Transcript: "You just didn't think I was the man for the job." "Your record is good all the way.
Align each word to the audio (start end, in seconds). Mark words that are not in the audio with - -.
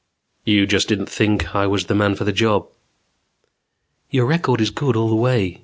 "You 0.45 0.65
just 0.65 0.87
didn't 0.87 1.09
think 1.11 1.53
I 1.55 1.67
was 1.67 1.85
the 1.85 1.93
man 1.93 2.15
for 2.15 2.23
the 2.23 2.31
job." 2.31 2.67
"Your 4.09 4.25
record 4.25 4.59
is 4.59 4.71
good 4.71 4.95
all 4.95 5.09
the 5.09 5.15
way. 5.15 5.59